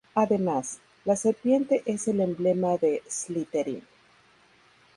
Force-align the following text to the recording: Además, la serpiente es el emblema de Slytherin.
Además, 0.15 0.79
la 1.05 1.15
serpiente 1.15 1.83
es 1.85 2.07
el 2.07 2.21
emblema 2.21 2.75
de 2.77 3.03
Slytherin. 3.07 3.83